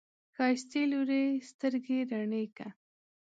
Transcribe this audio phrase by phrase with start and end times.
[0.35, 2.67] ښايستې لورې، سترګې رڼې که!